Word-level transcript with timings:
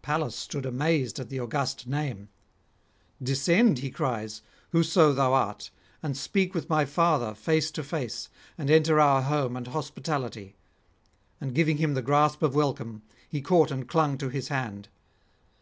Pallas 0.00 0.34
stood 0.34 0.64
amazed 0.64 1.20
at 1.20 1.28
the 1.28 1.38
august 1.38 1.86
name. 1.86 2.30
'Descend,' 3.22 3.76
[122 3.80 3.92
154]he 3.92 3.94
cries, 3.94 4.42
'whoso 4.70 5.12
thou 5.12 5.34
art, 5.34 5.68
and 6.02 6.16
speak 6.16 6.54
with 6.54 6.70
my 6.70 6.86
father 6.86 7.34
face 7.34 7.70
to 7.72 7.84
face, 7.84 8.30
and 8.56 8.70
enter 8.70 8.98
our 8.98 9.20
home 9.20 9.58
and 9.58 9.66
hospitality.' 9.66 10.54
And 11.38 11.54
giving 11.54 11.76
him 11.76 11.92
the 11.92 12.00
grasp 12.00 12.42
of 12.42 12.54
welcome, 12.54 13.02
he 13.28 13.42
caught 13.42 13.70
and 13.70 13.86
clung 13.86 14.16
to 14.16 14.30
his 14.30 14.48
hand. 14.48 14.88